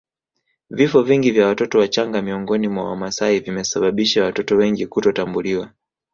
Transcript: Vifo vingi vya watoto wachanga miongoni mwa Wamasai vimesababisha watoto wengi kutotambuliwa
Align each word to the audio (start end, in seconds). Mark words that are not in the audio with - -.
Vifo 0.69 1.01
vingi 1.03 1.31
vya 1.31 1.47
watoto 1.47 1.79
wachanga 1.79 2.21
miongoni 2.21 2.67
mwa 2.67 2.89
Wamasai 2.89 3.39
vimesababisha 3.39 4.23
watoto 4.23 4.55
wengi 4.57 4.87
kutotambuliwa 4.87 5.71